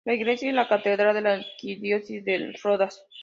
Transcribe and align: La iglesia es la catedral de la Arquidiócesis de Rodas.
La 0.03 0.15
iglesia 0.15 0.49
es 0.49 0.55
la 0.55 0.67
catedral 0.67 1.13
de 1.13 1.21
la 1.21 1.33
Arquidiócesis 1.33 2.25
de 2.25 2.55
Rodas. 2.63 3.05